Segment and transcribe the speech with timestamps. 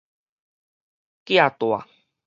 [1.25, 1.85] 寄蹛